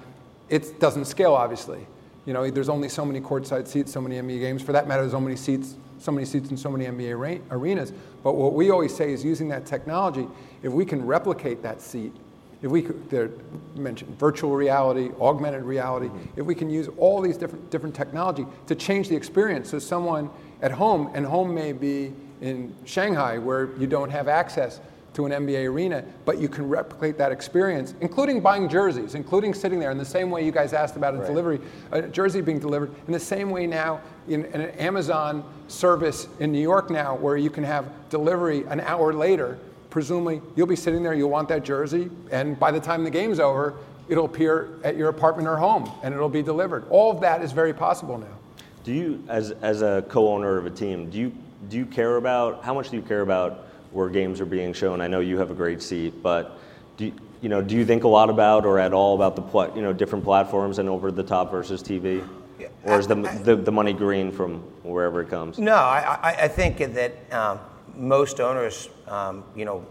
[0.48, 1.86] it doesn't scale, obviously.
[2.28, 4.60] You know, there's only so many courtside seats, so many NBA games.
[4.60, 7.90] For that matter, there's so many seats, so many seats in so many NBA arenas.
[8.22, 10.28] But what we always say is using that technology,
[10.62, 12.12] if we can replicate that seat,
[12.60, 13.32] if we could,
[13.74, 18.74] mentioned virtual reality, augmented reality, if we can use all these different different technology to
[18.74, 20.28] change the experience, so someone
[20.60, 22.12] at home, and home may be
[22.42, 24.80] in Shanghai where you don't have access
[25.18, 29.80] to an NBA arena, but you can replicate that experience, including buying jerseys, including sitting
[29.80, 31.26] there in the same way you guys asked about a right.
[31.26, 36.28] delivery, a jersey being delivered, in the same way now in, in, an Amazon service
[36.38, 39.58] in New York now, where you can have delivery an hour later.
[39.90, 43.40] Presumably, you'll be sitting there, you'll want that jersey, and by the time the game's
[43.40, 43.74] over,
[44.08, 46.86] it'll appear at your apartment or home, and it'll be delivered.
[46.90, 48.38] All of that is very possible now.
[48.84, 51.32] Do you, as, as a co-owner of a team, do you,
[51.68, 55.00] do you care about, how much do you care about where games are being shown.
[55.00, 56.58] I know you have a great seat, but
[56.96, 59.42] do you, you know, do you think a lot about or at all about the
[59.42, 62.26] pl- you know different platforms and over the top versus TV?
[62.84, 65.58] Or is the, the, the, money green from wherever it comes?
[65.58, 67.60] No, I, I think that um,
[67.96, 69.84] most owners, um, you know,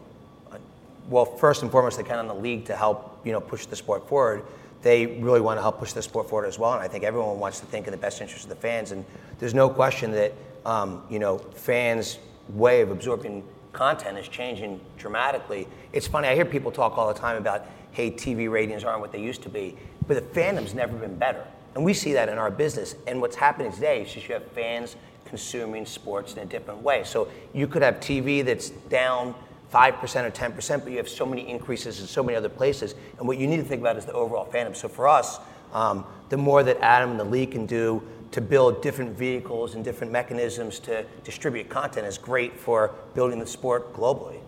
[1.10, 3.76] well, first and foremost, they count on the league to help, you know, push the
[3.76, 4.44] sport forward.
[4.82, 7.40] They really want to help push the sport forward as well, and I think everyone
[7.40, 8.92] wants to think in the best interest of the fans.
[8.92, 9.06] And
[9.40, 10.34] there's no question that,
[10.66, 13.44] um, you know, fans' way of absorbing
[13.78, 15.68] content is changing dramatically.
[15.94, 19.12] It's funny, I hear people talk all the time about, hey, TV ratings aren't what
[19.12, 21.46] they used to be, but the fandom's never been better.
[21.76, 22.96] And we see that in our business.
[23.06, 27.04] And what's happening today is just you have fans consuming sports in a different way.
[27.04, 29.36] So you could have TV that's down
[29.72, 32.96] 5% or 10%, but you have so many increases in so many other places.
[33.20, 34.76] And what you need to think about is the overall fandom.
[34.76, 35.40] So for us,
[35.72, 39.84] um, the more that Adam and the league can do to build different vehicles and
[39.84, 44.40] different mechanisms to distribute content is great for building the sport globally.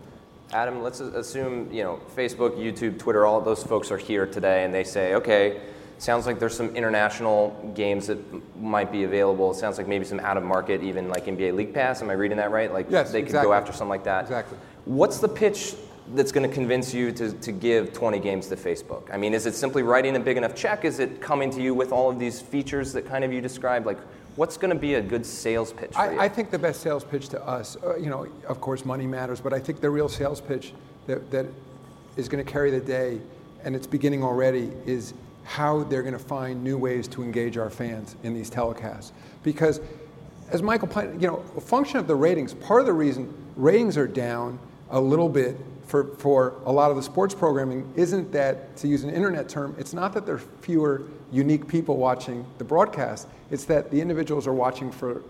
[0.52, 4.74] Adam, let's assume you know Facebook, YouTube, Twitter, all those folks are here today, and
[4.74, 5.60] they say, okay,
[5.98, 8.18] sounds like there's some international games that
[8.60, 9.52] might be available.
[9.52, 12.02] It sounds like maybe some out of market, even like NBA League Pass.
[12.02, 12.72] Am I reading that right?
[12.72, 13.40] Like yes, they exactly.
[13.40, 14.22] could go after something like that.
[14.22, 14.58] Exactly.
[14.86, 15.74] What's the pitch
[16.14, 19.12] that's going to convince you to, to give 20 games to Facebook?
[19.12, 20.84] I mean, is it simply writing a big enough check?
[20.84, 23.86] Is it coming to you with all of these features that kind of you described?
[23.86, 23.98] Like,
[24.36, 26.20] what's going to be a good sales pitch for I, you?
[26.20, 29.40] I think the best sales pitch to us, uh, you know, of course, money matters,
[29.40, 30.72] but I think the real sales pitch
[31.06, 31.46] that, that
[32.16, 33.20] is going to carry the day,
[33.64, 37.70] and it's beginning already, is how they're going to find new ways to engage our
[37.70, 39.12] fans in these telecasts.
[39.42, 39.80] Because,
[40.50, 43.96] as Michael pointed, you know, a function of the ratings, part of the reason ratings
[43.96, 44.58] are down
[44.90, 45.56] a little bit
[45.90, 49.74] for, for a lot of the sports programming isn't that, to use an internet term,
[49.76, 54.46] it's not that there are fewer unique people watching the broadcast, it's that the individuals
[54.46, 55.22] are watching for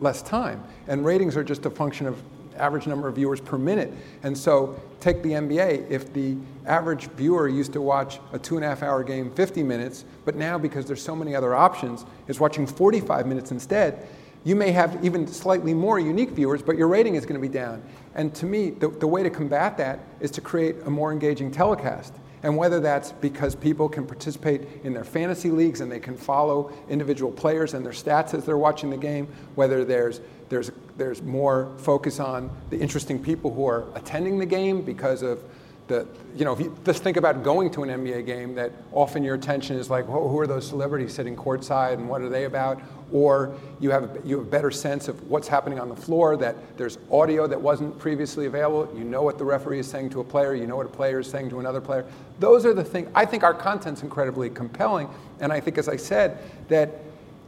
[0.00, 0.62] less time.
[0.88, 2.20] And ratings are just a function of
[2.56, 3.92] average number of viewers per minute.
[4.24, 5.88] And so take the NBA.
[5.88, 6.36] If the
[6.66, 10.34] average viewer used to watch a two and a half hour game 50 minutes, but
[10.34, 14.06] now because there's so many other options, is watching 45 minutes instead,
[14.44, 17.52] you may have even slightly more unique viewers, but your rating is going to be
[17.52, 17.82] down.
[18.14, 21.50] And to me, the, the way to combat that is to create a more engaging
[21.50, 22.12] telecast.
[22.42, 26.72] And whether that's because people can participate in their fantasy leagues and they can follow
[26.88, 31.72] individual players and their stats as they're watching the game, whether there's, there's, there's more
[31.78, 35.44] focus on the interesting people who are attending the game because of
[35.88, 39.22] the, you know, if you just think about going to an NBA game, that often
[39.22, 42.44] your attention is like, well, who are those celebrities sitting courtside and what are they
[42.44, 42.80] about?
[43.12, 46.56] Or you have, you have a better sense of what's happening on the floor, that
[46.78, 48.90] there's audio that wasn't previously available.
[48.96, 51.20] You know what the referee is saying to a player, you know what a player
[51.20, 52.06] is saying to another player.
[52.38, 55.10] Those are the things, I think our content's incredibly compelling.
[55.40, 56.90] And I think, as I said, that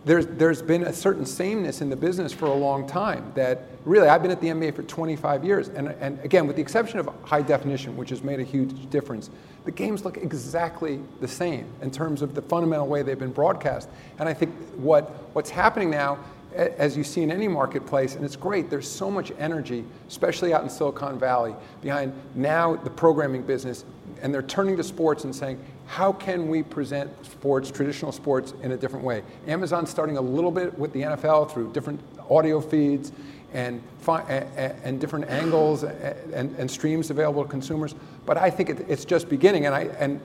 [0.04, 4.08] there's, there's been a certain sameness in the business for a long time that really
[4.08, 7.08] I've been at the NBA for 25 years and, and again with the exception of
[7.22, 9.30] high definition which has made a huge difference
[9.64, 13.88] the games look exactly the same in terms of the fundamental way they've been broadcast.
[14.18, 16.18] And I think what, what's happening now
[16.54, 20.62] as you see in any marketplace, and it's great, there's so much energy, especially out
[20.62, 23.84] in Silicon Valley, behind now the programming business,
[24.22, 28.72] and they're turning to sports and saying, how can we present sports, traditional sports, in
[28.72, 29.22] a different way?
[29.46, 33.12] Amazon's starting a little bit with the NFL through different audio feeds
[33.52, 37.94] and, and different angles and, and, streams available to consumers.
[38.26, 39.66] But I think it, it's just beginning.
[39.66, 40.20] And, I, and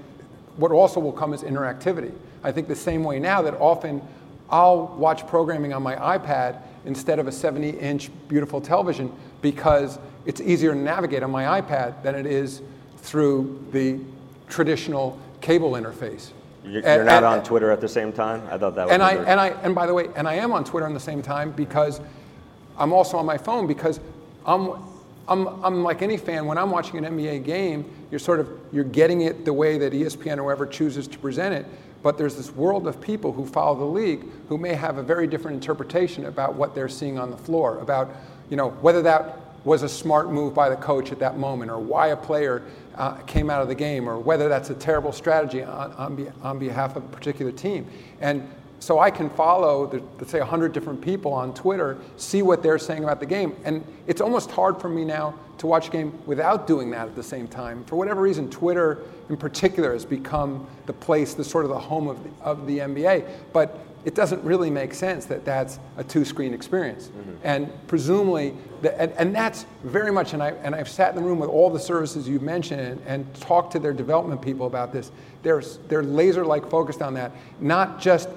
[0.58, 2.12] what also will come is interactivity.
[2.44, 4.02] I think the same way now that often
[4.50, 10.42] I'll watch programming on my iPad instead of a 70 inch beautiful television because it's
[10.42, 12.62] easier to navigate on my iPad than it is
[12.98, 14.00] through the
[14.48, 16.32] traditional cable interface.
[16.64, 18.42] You're, and, not and, on Twitter at the same time.
[18.52, 18.88] I thought that.
[18.88, 20.94] Was and I and I and by the way, and I am on Twitter at
[20.94, 22.02] the same time because
[22.78, 24.00] I'm also on my phone because
[24.46, 24.74] I'm.
[25.30, 28.84] I'm, I'm like any fan, when I'm watching an NBA game, you're sort of, you're
[28.84, 31.68] getting it the way that ESPN or whoever chooses to present it.
[32.02, 35.28] But there's this world of people who follow the league who may have a very
[35.28, 38.10] different interpretation about what they're seeing on the floor, about,
[38.50, 41.78] you know, whether that was a smart move by the coach at that moment, or
[41.78, 42.64] why a player
[43.00, 46.28] uh, came out of the game, or whether that's a terrible strategy on, on, be,
[46.44, 47.88] on behalf of a particular team.
[48.20, 48.48] And
[48.80, 52.78] so I can follow, the, let's say, 100 different people on Twitter, see what they're
[52.78, 53.56] saying about the game.
[53.64, 57.16] And it's almost hard for me now to watch a game without doing that at
[57.16, 57.84] the same time.
[57.86, 62.08] For whatever reason, Twitter in particular has become the place, the sort of the home
[62.08, 63.30] of the, of the NBA.
[63.52, 67.08] But it doesn't really make sense that that's a two-screen experience.
[67.08, 67.36] Mm-hmm.
[67.44, 71.40] And presumably, and, and, that's very much, and, I, and I've sat in the room
[71.40, 75.12] with all the services you've mentioned and, and talked to their development people about this.
[75.44, 78.30] They're, they're laser-like focused on that, not just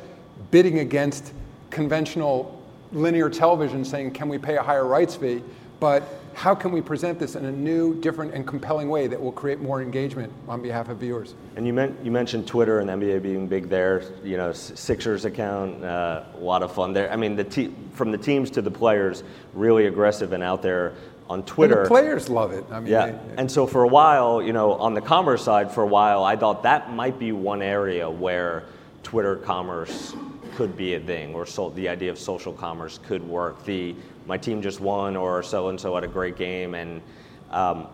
[0.50, 1.32] bidding against
[1.70, 5.42] conventional linear television saying, can we pay a higher rights fee,
[5.80, 6.02] but
[6.34, 9.60] how can we present this in a new, different, and compelling way that will create
[9.60, 11.34] more engagement on behalf of viewers?
[11.56, 14.02] And you, meant, you mentioned Twitter and NBA being big there.
[14.24, 17.10] You know, Sixers account, uh, a lot of fun there.
[17.12, 19.22] I mean, the te- from the teams to the players,
[19.54, 20.94] really aggressive and out there
[21.28, 21.78] on Twitter.
[21.78, 22.64] And the players love it.
[22.70, 23.06] I mean, yeah.
[23.06, 26.24] They, and so for a while, you know, on the commerce side, for a while,
[26.24, 28.64] I thought that might be one area where
[29.02, 30.14] Twitter commerce
[30.54, 33.64] could be a thing, or so, the idea of social commerce could work.
[33.64, 33.94] The
[34.26, 37.02] my team just won, or so and so had a great game, and
[37.50, 37.88] um,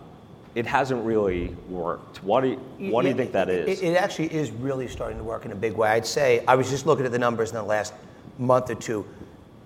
[0.55, 2.23] it hasn't really worked.
[2.23, 2.57] What do you,
[2.91, 3.81] what do you think that is?
[3.81, 5.89] It, it, actually is really starting to work in a big way.
[5.89, 7.95] I'd say I was just looking at the numbers in the last
[8.39, 9.07] month or two.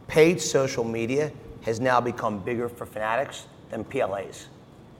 [0.09, 4.47] Paid social media has now become bigger for Fanatics than PLAs.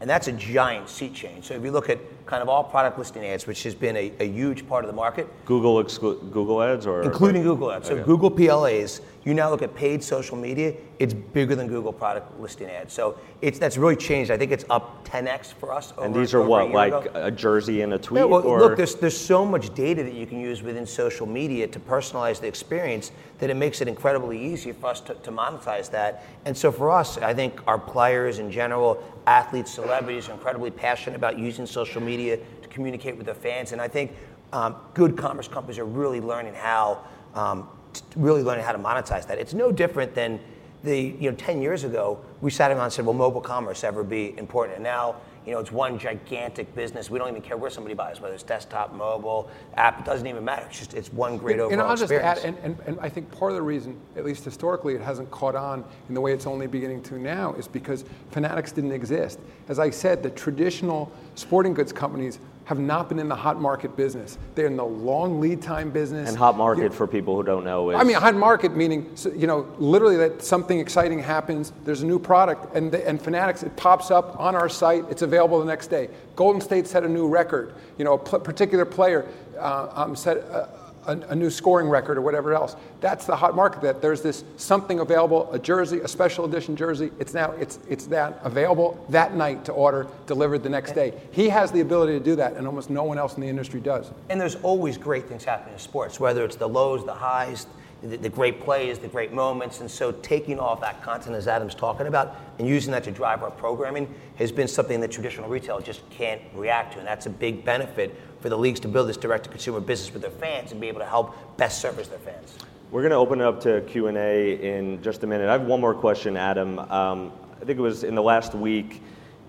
[0.01, 1.45] And that's a giant sea change.
[1.45, 4.13] So if you look at kind of all product listing ads, which has been a,
[4.21, 5.29] a huge part of the market.
[5.45, 7.89] Google exclu- Google ads or including Google ads.
[7.89, 8.05] So okay.
[8.05, 12.69] Google PLAs, you now look at paid social media, it's bigger than Google product listing
[12.69, 12.93] ads.
[12.93, 14.31] So it's that's really changed.
[14.31, 15.93] I think it's up 10x for us.
[15.93, 17.11] Over, and these are what, a like ago.
[17.15, 18.21] a jersey and a tweet?
[18.21, 18.61] Yeah, well, or?
[18.61, 22.41] look, there's there's so much data that you can use within social media to personalize
[22.41, 26.25] the experience that it makes it incredibly easy for us to, to monetize that.
[26.45, 31.17] And so for us, I think our players in general athletes, celebrities are incredibly passionate
[31.17, 33.73] about using social media to communicate with their fans.
[33.73, 34.13] And I think
[34.53, 37.69] um, good commerce companies are really learning how, um,
[38.17, 39.39] really learning how to monetize that.
[39.39, 40.41] It's no different than
[40.83, 44.03] the, you know, 10 years ago, we sat around and said, will mobile commerce ever
[44.03, 44.77] be important?
[44.77, 47.11] And now you know, it's one gigantic business.
[47.11, 50.01] We don't even care where somebody buys, whether it's desktop, mobile, app.
[50.01, 50.67] It doesn't even matter.
[50.69, 52.41] It's just it's one great overall and I'll just experience.
[52.41, 55.31] Add, and, and, and I think part of the reason, at least historically, it hasn't
[55.31, 59.41] caught on in the way it's only beginning to now is because Fanatics didn't exist.
[59.69, 62.39] As I said, the traditional sporting goods companies
[62.73, 64.39] have not been in the hot market business.
[64.55, 66.29] They're in the long lead time business.
[66.29, 69.47] And hot market, for people who don't know, is I mean, hot market meaning, you
[69.47, 71.73] know, literally that something exciting happens.
[71.85, 75.05] There's a new product, and the, and Fanatics it pops up on our site.
[75.11, 76.09] It's available the next day.
[76.35, 77.75] Golden State set a new record.
[77.99, 80.39] You know, a pl- particular player uh, um, set.
[80.39, 80.67] Uh,
[81.07, 82.77] a, a, new scoring record or whatever else.
[83.01, 83.83] That's the hot market.
[83.83, 87.11] That there's this something available, a jersey, a special edition jersey.
[87.19, 91.13] It's now it's it's that available that night to order, delivered the next day.
[91.33, 93.81] He has the ability to do that, and almost no one else in the industry
[93.81, 94.11] does.
[94.29, 97.67] And there's always great things happening in sports, whether it's the lows, the highs,
[98.03, 99.81] the, the great plays, the great moments.
[99.81, 103.43] And so taking off that content, as Adam's talking about, and using that to drive
[103.43, 106.99] our programming has been something that traditional retail just can't react to.
[106.99, 110.33] And that's a big benefit for the leagues to build this direct-to-consumer business with their
[110.33, 112.59] fans and be able to help best service their fans.
[112.91, 115.49] We're going to open it up to Q&A in just a minute.
[115.49, 116.79] I have one more question, Adam.
[116.79, 119.01] Um, I think it was in the last week,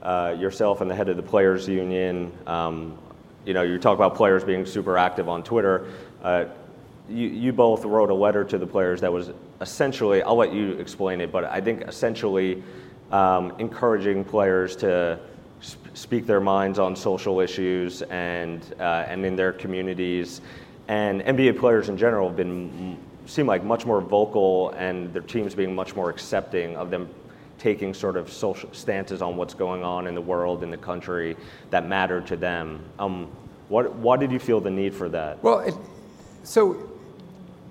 [0.03, 2.97] uh, yourself and the head of the Players Union, um,
[3.45, 5.87] you know, you talk about players being super active on Twitter.
[6.23, 6.45] Uh,
[7.09, 10.71] you, you both wrote a letter to the players that was essentially, I'll let you
[10.73, 12.63] explain it, but I think essentially
[13.11, 15.19] um, encouraging players to
[15.61, 20.41] sp- speak their minds on social issues and, uh, and in their communities.
[20.87, 25.55] And NBA players in general have been, seem like much more vocal and their teams
[25.55, 27.09] being much more accepting of them
[27.59, 31.37] taking sort of social stances on what's going on in the world, in the country
[31.69, 32.83] that matter to them.
[32.99, 33.29] Um,
[33.69, 35.41] what, why did you feel the need for that?
[35.41, 35.73] Well, it,
[36.43, 36.92] so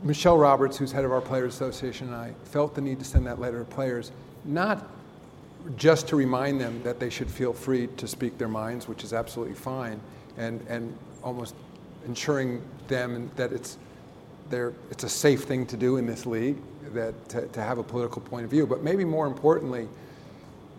[0.03, 3.27] Michele Roberts, who's head of our Players Association, and I felt the need to send
[3.27, 4.11] that letter to players,
[4.45, 4.89] not
[5.77, 9.13] just to remind them that they should feel free to speak their minds, which is
[9.13, 10.01] absolutely fine,
[10.37, 11.55] and, and almost
[12.07, 13.79] ensuring them that it's,
[14.51, 16.57] it's a safe thing to do in this league,
[16.93, 18.67] that to, to have a political point of view.
[18.67, 19.89] But maybe more importantly,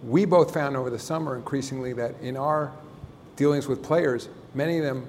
[0.04, 2.74] we both found over the summer increasingly that in our
[3.38, 5.08] dealings with players, many of them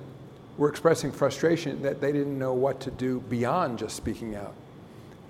[0.56, 4.54] were expressing frustration that they didn't know what to do beyond just speaking out.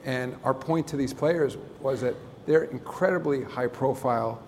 [0.05, 2.15] And our point to these players was that
[2.47, 4.43] they're incredibly high profile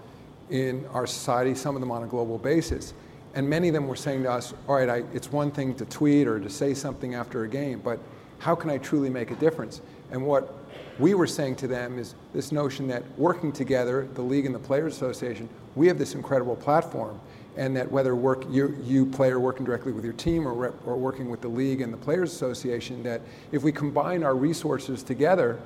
[0.51, 2.93] in our society, some of them on a global basis.
[3.35, 5.85] And many of them were saying to us, all right, I, it's one thing to
[5.87, 7.99] tweet or to say something after a game, but
[8.39, 9.81] how can I truly make a difference?
[10.11, 10.55] And what
[10.99, 14.59] we were saying to them is this notion that working together, the league and the
[14.59, 17.21] Players Association, we have this incredible platform
[17.57, 20.97] and that whether work you, you player working directly with your team or, rep, or
[20.97, 23.21] working with the league and the players association that
[23.53, 25.59] if we combine our resources together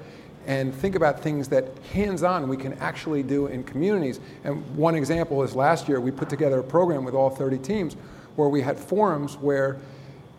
[0.47, 4.21] and think about things that hands-on we can actually do in communities.
[4.45, 7.95] And one example is last year we put together a program with all 30 teams
[8.37, 9.79] where we had forums where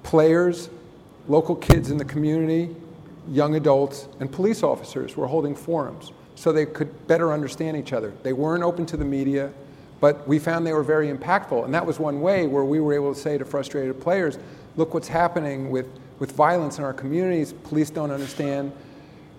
[0.03, 0.69] players
[1.27, 2.75] local kids in the community
[3.29, 8.11] young adults and police officers were holding forums so they could better understand each other.
[8.23, 9.51] They weren't open to the media
[10.01, 11.63] but we found they were very impactful.
[11.63, 14.37] And that was one way where we were able to say to frustrated players,
[14.75, 15.85] look what's happening with,
[16.19, 17.53] with violence in our communities.
[17.53, 18.73] Police don't understand.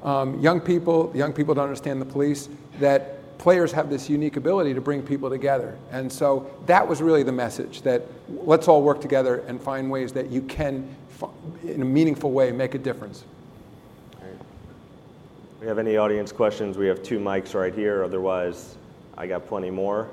[0.05, 2.48] Um, young people, young people don't understand the police.
[2.79, 5.77] That players have this unique ability to bring people together.
[5.90, 10.12] And so that was really the message that let's all work together and find ways
[10.12, 10.88] that you can,
[11.64, 13.25] in a meaningful way, make a difference.
[15.61, 16.77] We have any audience questions?
[16.77, 18.05] We have two mics right here.
[18.05, 18.77] Otherwise,
[19.18, 20.09] I got plenty more.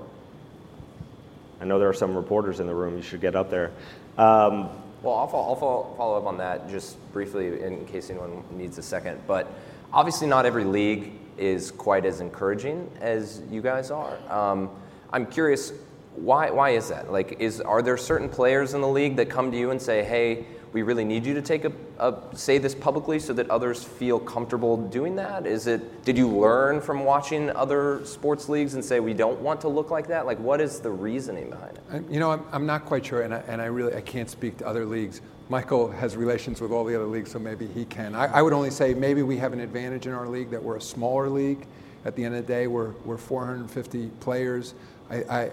[1.61, 2.95] I know there are some reporters in the room.
[2.95, 3.71] You should get up there.
[4.17, 4.69] Um,
[5.01, 8.83] well, I'll, follow, I'll follow up on that just briefly in case anyone needs a
[8.83, 9.21] second.
[9.27, 9.51] But
[9.93, 14.17] obviously, not every league is quite as encouraging as you guys are.
[14.29, 14.69] Um,
[15.11, 15.71] I'm curious,
[16.15, 17.11] why, why is that?
[17.11, 20.03] Like, is, are there certain players in the league that come to you and say,
[20.03, 23.83] hey, we really need you to take a, a, say this publicly so that others
[23.83, 25.47] feel comfortable doing that?
[25.47, 29.61] Is it did you learn from watching other sports leagues and say we don't want
[29.61, 30.25] to look like that?
[30.25, 32.11] Like what is the reasoning behind it?
[32.11, 34.57] You know, I'm, I'm not quite sure, and I, and I really I can't speak
[34.59, 35.21] to other leagues.
[35.49, 38.13] Michael has relations with all the other leagues, so maybe he can.
[38.13, 40.77] I, I would only say maybe we have an advantage in our league that we're
[40.77, 41.65] a smaller league.
[42.05, 44.75] At the end of the day, we're, we're 450 players.
[45.09, 45.51] I, I,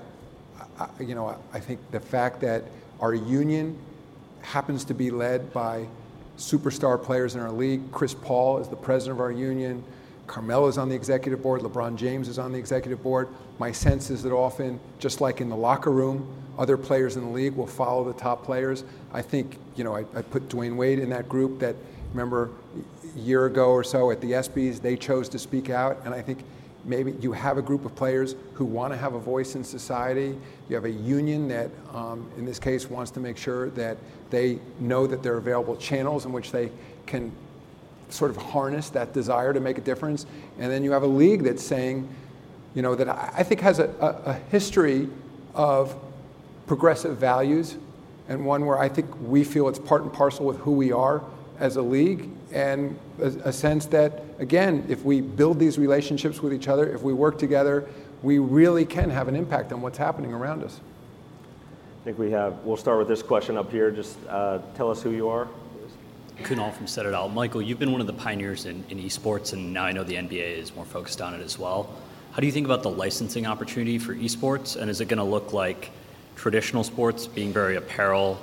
[0.78, 2.64] I you know, I think the fact that
[3.00, 3.76] our union
[4.46, 5.86] happens to be led by
[6.38, 7.90] superstar players in our league.
[7.90, 9.82] Chris Paul is the president of our union.
[10.28, 11.62] Carmelo is on the executive board.
[11.62, 13.28] LeBron James is on the executive board.
[13.58, 17.30] My sense is that often, just like in the locker room, other players in the
[17.30, 18.84] league will follow the top players.
[19.12, 21.74] I think, you know, I, I put Dwyane Wade in that group that,
[22.12, 22.50] remember,
[23.14, 25.98] a year ago or so at the ESPYs, they chose to speak out.
[26.04, 26.44] And I think
[26.86, 30.38] maybe you have a group of players who want to have a voice in society.
[30.68, 33.98] You have a union that, um, in this case, wants to make sure that
[34.30, 36.70] they know that there are available channels in which they
[37.06, 37.32] can
[38.08, 40.26] sort of harness that desire to make a difference.
[40.58, 42.08] And then you have a league that's saying,
[42.74, 45.08] you know, that I think has a, a, a history
[45.54, 45.96] of
[46.66, 47.76] progressive values
[48.28, 51.22] and one where I think we feel it's part and parcel with who we are
[51.58, 56.52] as a league, and a, a sense that, again, if we build these relationships with
[56.52, 57.88] each other, if we work together,
[58.22, 60.80] we really can have an impact on what's happening around us.
[62.00, 63.90] I think we have, we'll start with this question up here.
[63.90, 65.48] Just uh, tell us who you are.
[66.42, 67.28] Kunal from Citadel.
[67.28, 70.14] Michael, you've been one of the pioneers in, in esports, and now I know the
[70.14, 71.88] NBA is more focused on it as well.
[72.32, 75.24] How do you think about the licensing opportunity for esports, and is it going to
[75.24, 75.90] look like
[76.36, 78.38] traditional sports being very apparel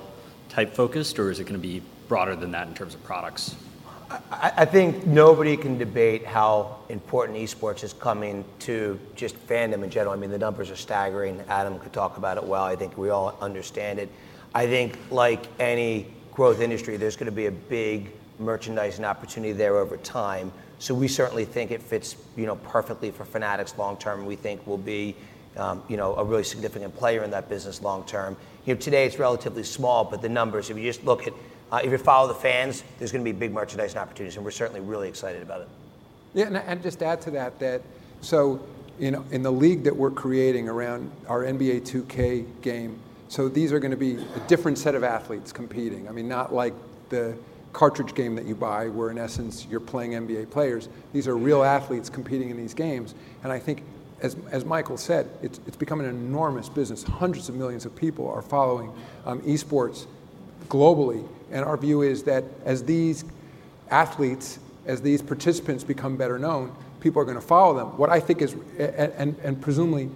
[0.48, 3.54] type focused, or is it going to be broader than that in terms of products?
[4.30, 10.12] I, think nobody can debate how important esports is coming to just fandom in general.
[10.12, 11.42] I mean, the numbers are staggering.
[11.48, 12.64] Adam could talk about it well.
[12.64, 14.10] I think we all understand it.
[14.54, 19.76] I think, like any growth industry, there's going to be a big merchandising opportunity there
[19.76, 20.52] over time.
[20.78, 24.26] So we certainly think it fits, you know, perfectly for Fanatics long term.
[24.26, 25.16] We think we'll be,
[25.56, 28.36] um, you know, a really significant player in that business long term.
[28.66, 31.32] You know, today it's relatively small, but the numbers, if you just look at,
[31.74, 34.52] uh, if you follow the fans, there's going to be big merchandising opportunities, and we're
[34.52, 35.68] certainly really excited about it.
[36.32, 37.82] Yeah, and, and just add to that that
[38.20, 38.64] so
[39.00, 43.72] you know in the league that we're creating around our NBA 2K game, so these
[43.72, 46.08] are going to be a different set of athletes competing.
[46.08, 46.74] I mean, not like
[47.08, 47.36] the
[47.72, 50.88] cartridge game that you buy, where in essence you're playing NBA players.
[51.12, 53.82] These are real athletes competing in these games, and I think.
[54.22, 57.02] As, as Michael said, it's, it's become an enormous business.
[57.02, 58.90] Hundreds of millions of people are following
[59.26, 60.06] um, esports
[60.68, 61.26] globally.
[61.54, 63.24] And our view is that as these
[63.88, 67.96] athletes, as these participants become better known, people are going to follow them.
[67.96, 70.10] What I think is, and, and, presumably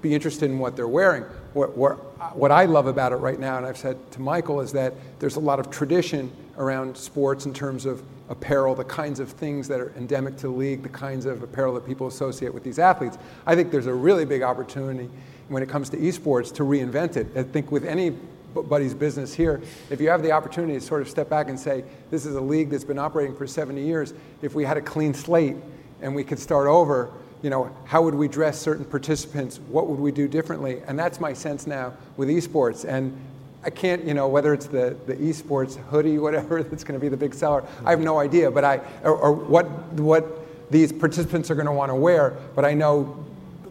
[0.00, 1.24] be interested in what they're wearing.
[1.52, 1.94] What, what,
[2.36, 5.36] what I love about it right now, and I've said to Michael, is that there's
[5.36, 9.80] a lot of tradition around sports in terms of apparel, the kinds of things that
[9.80, 13.18] are endemic to the league, the kinds of apparel that people associate with these athletes.
[13.46, 15.10] I think there's a really big opportunity
[15.48, 17.26] when it comes to esports to reinvent it.
[17.36, 17.84] I think with
[18.56, 21.84] anybody's business here, if you have the opportunity to sort of step back and say,
[22.10, 25.14] this is a league that's been operating for 70 years, if we had a clean
[25.14, 25.56] slate
[26.00, 27.10] and we could start over,
[27.42, 29.60] you know, how would we dress certain participants?
[29.68, 30.80] What would we do differently?
[30.86, 32.84] And that's my sense now with esports.
[32.84, 33.18] And
[33.62, 37.08] I can't, you know, whether it's the, the esports hoodie, whatever, that's going to be
[37.08, 37.66] the big seller.
[37.84, 41.72] I have no idea, but I, or, or what, what these participants are going to
[41.72, 42.30] want to wear.
[42.54, 43.24] But I know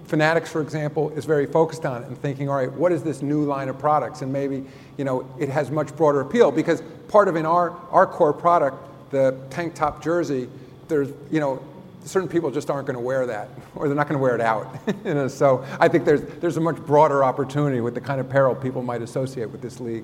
[0.06, 3.22] Fanatics, for example, is very focused on it and thinking, all right, what is this
[3.22, 4.22] new line of products?
[4.22, 4.64] And maybe,
[4.98, 8.78] you know, it has much broader appeal because part of in our, our core product,
[9.12, 10.50] the tank top jersey,
[10.88, 11.64] there's, you know,
[12.04, 14.42] certain people just aren't going to wear that or they're not going to wear it
[14.42, 14.68] out.
[15.06, 18.28] you know, so I think there's, there's a much broader opportunity with the kind of
[18.28, 20.04] apparel people might associate with this league.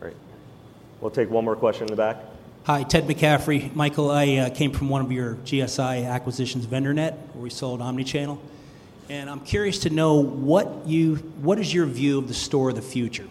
[0.00, 0.16] Great.
[1.00, 2.18] We'll take one more question in the back.
[2.64, 3.74] Hi, Ted McCaffrey.
[3.74, 8.38] Michael, I uh, came from one of your GSI acquisitions, VendorNet, where we sold Omnichannel.
[9.10, 12.76] And I'm curious to know what you what is your view of the store of
[12.76, 13.26] the future?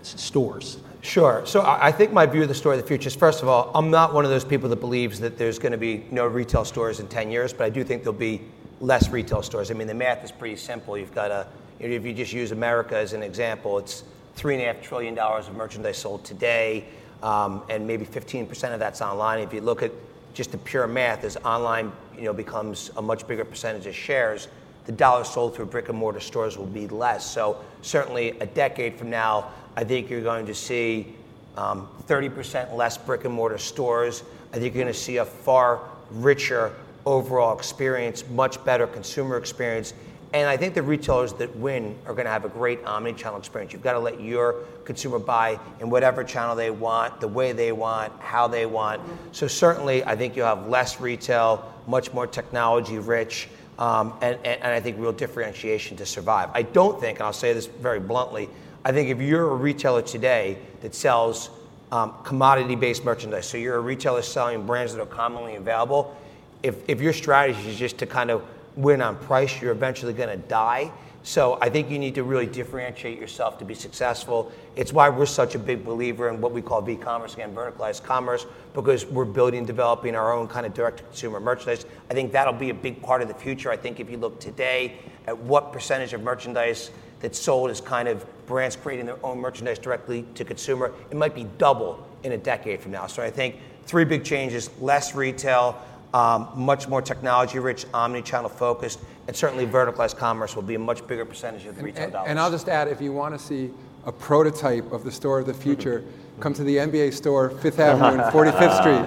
[0.00, 0.78] Stores.
[1.02, 1.42] Sure.
[1.44, 3.70] So I think my view of the store of the future is, first of all,
[3.74, 6.64] I'm not one of those people that believes that there's going to be no retail
[6.64, 8.40] stores in 10 years, but I do think there'll be
[8.80, 9.70] less retail stores.
[9.70, 10.96] I mean, the math is pretty simple.
[10.96, 11.46] You've got a,
[11.78, 14.04] if you just use America as an example, it's
[14.36, 16.86] three and a half trillion dollars of merchandise sold today,
[17.22, 19.40] um, and maybe 15% of that's online.
[19.40, 19.92] If you look at
[20.32, 24.48] just the pure math, as online, you know, becomes a much bigger percentage of shares,
[24.88, 27.30] the dollars sold through brick and mortar stores will be less.
[27.30, 31.14] So certainly a decade from now, I think you're going to see
[31.58, 34.22] um, 30% less brick and mortar stores.
[34.50, 35.80] I think you're going to see a far
[36.10, 36.72] richer
[37.04, 39.92] overall experience, much better consumer experience.
[40.32, 43.74] And I think the retailers that win are going to have a great omni-channel experience.
[43.74, 47.72] You've got to let your consumer buy in whatever channel they want, the way they
[47.72, 49.02] want, how they want.
[49.32, 53.48] So certainly, I think you'll have less retail, much more technology rich,
[53.78, 56.50] um, and, and, and I think real differentiation to survive.
[56.52, 58.48] I don't think, and I'll say this very bluntly,
[58.84, 61.50] I think if you're a retailer today that sells
[61.92, 66.16] um, commodity-based merchandise, so you're a retailer selling brands that are commonly available,
[66.62, 68.42] if, if your strategy is just to kind of
[68.76, 70.90] win on price, you're eventually going to die.
[71.28, 74.50] So I think you need to really differentiate yourself to be successful.
[74.76, 78.46] It's why we're such a big believer in what we call v-commerce, again, verticalized commerce,
[78.72, 81.84] because we're building, developing our own kind of direct-to-consumer merchandise.
[82.10, 83.70] I think that'll be a big part of the future.
[83.70, 88.08] I think if you look today at what percentage of merchandise that's sold is kind
[88.08, 92.38] of brands creating their own merchandise directly to consumer, it might be double in a
[92.38, 93.06] decade from now.
[93.06, 95.78] So I think three big changes: less retail,
[96.14, 101.24] um, much more technology-rich, omni-channel focused, and certainly verticalized commerce will be a much bigger
[101.24, 102.28] percentage of the retail And, dollars.
[102.30, 103.70] and I'll just add, if you want to see
[104.06, 106.04] a prototype of the store of the future,
[106.40, 109.04] come to the NBA store, Fifth Avenue and 45th Street.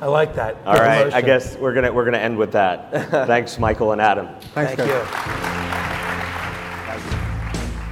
[0.00, 0.56] I like that.
[0.64, 2.92] All Good right, I guess we're gonna we're gonna end with that.
[3.26, 4.28] Thanks, Michael and Adam.
[4.54, 4.88] Thanks, Thank guys.
[4.88, 5.04] you.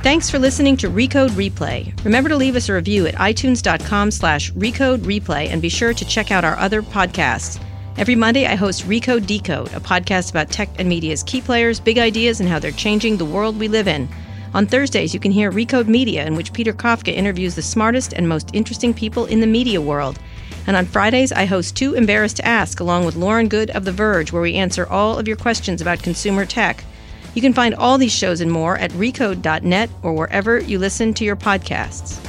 [0.05, 1.93] Thanks for listening to Recode Replay.
[2.05, 6.05] Remember to leave us a review at itunes.com slash recode replay and be sure to
[6.05, 7.61] check out our other podcasts.
[7.99, 11.97] Every Monday, I host Recode Decode, a podcast about tech and media's key players, big
[11.97, 14.07] ideas, and how they're changing the world we live in.
[14.53, 18.29] On Thursdays, you can hear Recode Media, in which Peter Kafka interviews the smartest and
[18.29, 20.19] most interesting people in the media world.
[20.67, 23.93] And on Fridays, I host Too Embarrassed to Ask, along with Lauren Goode of The
[23.93, 26.85] Verge, where we answer all of your questions about consumer tech.
[27.33, 31.25] You can find all these shows and more at recode.net or wherever you listen to
[31.25, 32.23] your podcasts.